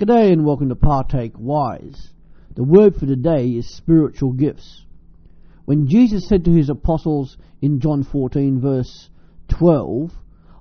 G'day 0.00 0.32
and 0.32 0.46
welcome 0.46 0.70
to 0.70 0.76
Partake 0.76 1.34
Wise. 1.36 2.14
The 2.56 2.64
word 2.64 2.96
for 2.96 3.04
today 3.04 3.48
is 3.48 3.76
spiritual 3.76 4.32
gifts. 4.32 4.86
When 5.66 5.88
Jesus 5.88 6.26
said 6.26 6.42
to 6.46 6.54
his 6.54 6.70
apostles 6.70 7.36
in 7.60 7.80
John 7.80 8.02
14 8.04 8.62
verse 8.62 9.10
12, 9.48 10.10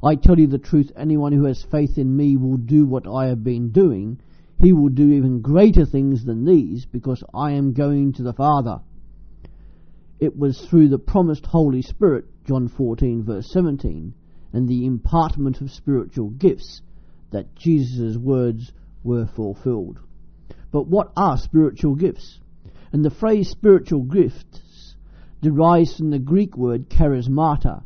I 0.04 0.15
tell 0.15 0.38
you 0.38 0.47
the 0.47 0.57
truth, 0.57 0.91
anyone 0.97 1.31
who 1.31 1.46
has 1.46 1.65
faith 1.71 1.97
in 1.97 2.17
me 2.17 2.36
will 2.36 2.57
do 2.57 2.86
what 2.86 3.07
I 3.07 3.28
have 3.28 3.41
been 3.41 3.71
doing. 3.71 4.20
He 4.61 4.73
will 4.73 4.89
do 4.89 5.09
even 5.09 5.39
greater 5.39 5.85
things 5.85 6.25
than 6.25 6.43
these 6.43 6.85
because 6.85 7.23
I 7.33 7.51
am 7.51 7.71
going 7.71 8.11
to 8.15 8.23
the 8.23 8.33
Father. 8.33 8.81
It 10.19 10.37
was 10.37 10.59
through 10.59 10.89
the 10.89 10.99
promised 10.99 11.45
Holy 11.45 11.81
Spirit, 11.81 12.25
John 12.45 12.67
14 12.67 13.23
verse 13.23 13.49
17, 13.53 14.13
and 14.51 14.67
the 14.67 14.85
impartment 14.85 15.61
of 15.61 15.71
spiritual 15.71 16.31
gifts 16.31 16.81
that 17.31 17.55
Jesus' 17.55 18.17
words 18.17 18.73
were 19.04 19.25
fulfilled. 19.25 19.99
But 20.71 20.88
what 20.88 21.12
are 21.16 21.38
spiritual 21.38 21.95
gifts? 21.95 22.39
And 22.91 23.03
the 23.03 23.09
phrase 23.09 23.49
spiritual 23.49 24.03
gifts 24.03 24.95
derives 25.41 25.98
from 25.98 26.09
the 26.09 26.20
Greek 26.20 26.58
word 26.58 26.89
charismata. 26.89 27.84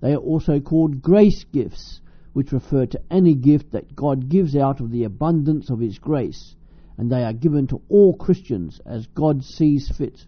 They 0.00 0.12
are 0.12 0.18
also 0.18 0.60
called 0.60 1.02
grace 1.02 1.44
gifts, 1.44 2.00
which 2.32 2.52
refer 2.52 2.86
to 2.86 3.00
any 3.10 3.34
gift 3.34 3.72
that 3.72 3.94
God 3.94 4.28
gives 4.28 4.56
out 4.56 4.80
of 4.80 4.90
the 4.90 5.04
abundance 5.04 5.70
of 5.70 5.80
His 5.80 5.98
grace, 5.98 6.54
and 6.96 7.10
they 7.10 7.24
are 7.24 7.32
given 7.32 7.66
to 7.68 7.82
all 7.88 8.14
Christians 8.14 8.80
as 8.86 9.06
God 9.08 9.44
sees 9.44 9.90
fit. 9.96 10.26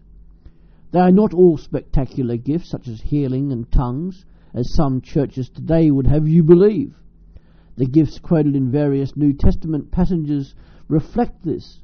They 0.91 0.99
are 0.99 1.11
not 1.11 1.33
all 1.33 1.57
spectacular 1.57 2.37
gifts, 2.37 2.69
such 2.69 2.87
as 2.87 3.01
healing 3.01 3.51
and 3.51 3.71
tongues, 3.71 4.25
as 4.53 4.73
some 4.73 5.01
churches 5.01 5.49
today 5.49 5.89
would 5.89 6.07
have 6.07 6.27
you 6.27 6.43
believe. 6.43 6.95
The 7.75 7.87
gifts 7.87 8.19
quoted 8.19 8.55
in 8.55 8.69
various 8.69 9.17
New 9.17 9.33
Testament 9.33 9.89
passages 9.89 10.53
reflect 10.87 11.43
this 11.43 11.81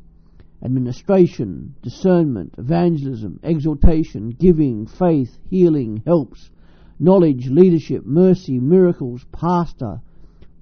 administration, 0.63 1.73
discernment, 1.81 2.53
evangelism, 2.58 3.39
exhortation, 3.44 4.30
giving, 4.30 4.86
faith, 4.86 5.39
healing, 5.49 6.03
helps, 6.05 6.52
knowledge, 6.99 7.49
leadership, 7.49 8.05
mercy, 8.05 8.59
miracles, 8.59 9.25
pastor, 9.31 10.02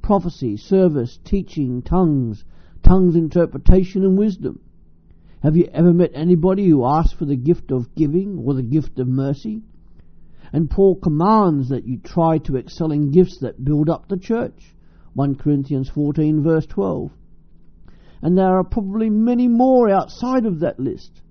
prophecy, 0.01 0.55
service, 0.55 1.19
teaching, 1.25 1.81
tongues, 1.81 2.45
tongues 2.83 3.15
interpretation, 3.15 4.05
and 4.05 4.17
wisdom. 4.17 4.61
Have 5.43 5.57
you 5.57 5.65
ever 5.73 5.93
met 5.93 6.11
anybody 6.13 6.69
who 6.69 6.85
asked 6.85 7.15
for 7.15 7.25
the 7.25 7.35
gift 7.35 7.71
of 7.71 7.93
giving 7.95 8.37
or 8.45 8.53
the 8.53 8.63
gift 8.63 8.97
of 8.99 9.07
mercy? 9.07 9.63
And 10.53 10.69
Paul 10.69 10.95
commands 10.95 11.69
that 11.69 11.85
you 11.85 11.97
try 11.97 12.37
to 12.39 12.55
excel 12.55 12.91
in 12.91 13.11
gifts 13.11 13.39
that 13.39 13.65
build 13.65 13.89
up 13.89 14.07
the 14.07 14.17
church. 14.17 14.75
1 15.17 15.33
Corinthians 15.33 15.89
14, 15.89 16.43
verse 16.43 16.67
12. 16.67 17.11
And 18.21 18.37
there 18.37 18.55
are 18.55 18.63
probably 18.63 19.09
many 19.09 19.47
more 19.47 19.89
outside 19.89 20.45
of 20.45 20.59
that 20.59 20.79
list. 20.79 21.23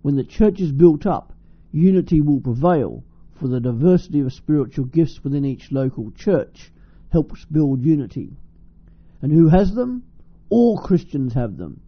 When 0.00 0.16
the 0.16 0.24
church 0.24 0.58
is 0.58 0.72
built 0.72 1.04
up, 1.04 1.34
unity 1.70 2.22
will 2.22 2.40
prevail, 2.40 3.04
for 3.34 3.46
the 3.46 3.60
diversity 3.60 4.20
of 4.20 4.32
spiritual 4.32 4.86
gifts 4.86 5.22
within 5.22 5.44
each 5.44 5.70
local 5.70 6.10
church 6.12 6.72
helps 7.10 7.44
build 7.44 7.82
unity. 7.82 8.38
And 9.20 9.30
who 9.30 9.48
has 9.48 9.74
them? 9.74 10.04
All 10.48 10.78
Christians 10.78 11.34
have 11.34 11.58
them. 11.58 11.82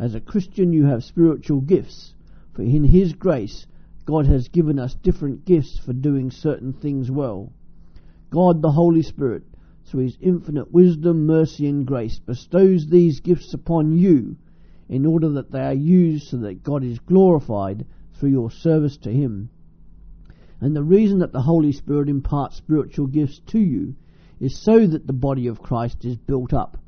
As 0.00 0.16
a 0.16 0.20
Christian, 0.20 0.72
you 0.72 0.86
have 0.86 1.04
spiritual 1.04 1.60
gifts, 1.60 2.12
for 2.54 2.62
in 2.62 2.82
His 2.82 3.12
grace, 3.12 3.68
God 4.04 4.26
has 4.26 4.48
given 4.48 4.80
us 4.80 4.96
different 4.96 5.44
gifts 5.44 5.78
for 5.78 5.92
doing 5.92 6.32
certain 6.32 6.72
things 6.72 7.08
well. 7.08 7.52
God, 8.30 8.60
the 8.60 8.72
Holy 8.72 9.02
Spirit, 9.02 9.44
through 9.84 10.04
his 10.04 10.18
infinite 10.20 10.72
wisdom, 10.72 11.26
mercy, 11.26 11.66
and 11.66 11.86
grace, 11.86 12.18
bestows 12.18 12.86
these 12.86 13.20
gifts 13.20 13.52
upon 13.54 13.96
you 13.96 14.36
in 14.88 15.06
order 15.06 15.28
that 15.30 15.50
they 15.50 15.60
are 15.60 15.74
used 15.74 16.28
so 16.28 16.36
that 16.38 16.62
God 16.62 16.84
is 16.84 16.98
glorified 16.98 17.86
through 18.14 18.30
your 18.30 18.50
service 18.50 18.96
to 18.98 19.10
him. 19.10 19.50
And 20.60 20.76
the 20.76 20.82
reason 20.82 21.18
that 21.18 21.32
the 21.32 21.42
Holy 21.42 21.72
Spirit 21.72 22.08
imparts 22.08 22.56
spiritual 22.56 23.06
gifts 23.06 23.40
to 23.48 23.58
you 23.58 23.96
is 24.38 24.56
so 24.56 24.86
that 24.86 25.06
the 25.06 25.12
body 25.12 25.46
of 25.46 25.62
Christ 25.62 26.04
is 26.04 26.16
built 26.16 26.52
up 26.52 26.78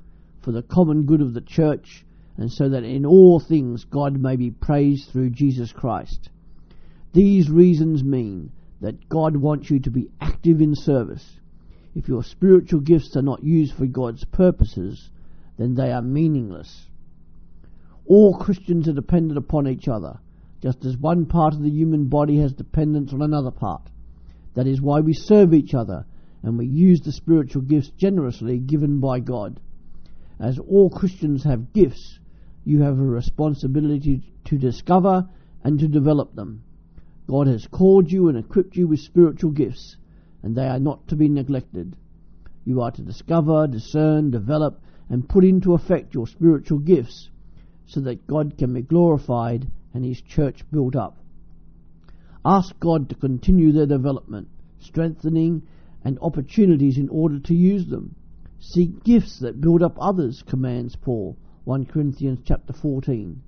for 0.42 0.52
the 0.52 0.62
common 0.62 1.06
good 1.06 1.20
of 1.20 1.34
the 1.34 1.40
church 1.40 2.04
and 2.36 2.52
so 2.52 2.68
that 2.68 2.84
in 2.84 3.06
all 3.06 3.40
things 3.40 3.84
God 3.84 4.20
may 4.20 4.36
be 4.36 4.50
praised 4.50 5.10
through 5.10 5.30
Jesus 5.30 5.72
Christ. 5.72 6.30
These 7.12 7.50
reasons 7.50 8.02
mean 8.02 8.52
that 8.80 9.08
God 9.08 9.36
wants 9.36 9.70
you 9.70 9.80
to 9.80 9.90
be 9.90 10.10
active 10.20 10.60
in 10.60 10.74
service 10.74 11.40
if 11.94 12.08
your 12.08 12.24
spiritual 12.24 12.80
gifts 12.80 13.16
are 13.16 13.22
not 13.22 13.44
used 13.44 13.74
for 13.74 13.86
God's 13.86 14.24
purposes, 14.24 15.10
then 15.56 15.74
they 15.74 15.92
are 15.92 16.02
meaningless. 16.02 16.86
All 18.06 18.36
Christians 18.36 18.88
are 18.88 18.92
dependent 18.92 19.38
upon 19.38 19.68
each 19.68 19.86
other, 19.86 20.18
just 20.60 20.84
as 20.84 20.96
one 20.96 21.26
part 21.26 21.54
of 21.54 21.62
the 21.62 21.70
human 21.70 22.06
body 22.06 22.38
has 22.38 22.52
dependence 22.52 23.12
on 23.12 23.22
another 23.22 23.52
part. 23.52 23.82
That 24.54 24.66
is 24.66 24.80
why 24.80 25.00
we 25.00 25.12
serve 25.12 25.54
each 25.54 25.72
other 25.72 26.04
and 26.42 26.58
we 26.58 26.66
use 26.66 27.00
the 27.00 27.12
spiritual 27.12 27.62
gifts 27.62 27.90
generously 27.90 28.58
given 28.58 28.98
by 28.98 29.20
God. 29.20 29.60
As 30.38 30.58
all 30.58 30.90
Christians 30.90 31.44
have 31.44 31.72
gifts, 31.72 32.18
you 32.64 32.82
have 32.82 32.98
a 32.98 33.04
responsibility 33.04 34.22
to 34.46 34.58
discover 34.58 35.28
and 35.62 35.78
to 35.78 35.88
develop 35.88 36.34
them. 36.34 36.62
God 37.28 37.46
has 37.46 37.66
called 37.66 38.10
you 38.10 38.28
and 38.28 38.36
equipped 38.36 38.76
you 38.76 38.88
with 38.88 39.00
spiritual 39.00 39.52
gifts 39.52 39.96
and 40.44 40.54
they 40.54 40.68
are 40.68 40.78
not 40.78 41.08
to 41.08 41.16
be 41.16 41.26
neglected. 41.26 41.96
You 42.66 42.82
are 42.82 42.90
to 42.90 43.00
discover, 43.00 43.66
discern, 43.66 44.30
develop, 44.30 44.78
and 45.08 45.26
put 45.26 45.42
into 45.42 45.72
effect 45.72 46.12
your 46.12 46.26
spiritual 46.26 46.80
gifts 46.80 47.30
so 47.86 48.00
that 48.00 48.26
God 48.26 48.58
can 48.58 48.74
be 48.74 48.82
glorified 48.82 49.66
and 49.94 50.04
His 50.04 50.20
church 50.20 50.62
built 50.70 50.96
up. 50.96 51.16
Ask 52.44 52.78
God 52.78 53.08
to 53.08 53.14
continue 53.14 53.72
their 53.72 53.86
development, 53.86 54.48
strengthening, 54.80 55.62
and 56.04 56.18
opportunities 56.20 56.98
in 56.98 57.08
order 57.08 57.38
to 57.38 57.54
use 57.54 57.86
them. 57.86 58.14
Seek 58.58 59.02
gifts 59.02 59.38
that 59.38 59.62
build 59.62 59.82
up 59.82 59.96
others, 59.98 60.44
commands 60.46 60.94
Paul, 60.94 61.38
1 61.64 61.86
Corinthians 61.86 62.40
chapter 62.44 62.74
14. 62.74 63.40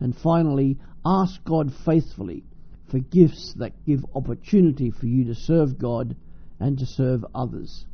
And 0.00 0.16
finally, 0.16 0.78
ask 1.06 1.44
God 1.44 1.72
faithfully 1.84 2.42
for 2.88 2.98
gifts 2.98 3.54
that 3.58 3.84
give 3.86 4.04
opportunity 4.16 4.90
for 4.90 5.06
you 5.06 5.26
to 5.26 5.34
serve 5.36 5.78
God 5.78 6.16
and 6.60 6.78
to 6.78 6.86
serve 6.86 7.24
others. 7.34 7.86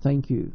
Thank 0.00 0.30
you. 0.30 0.52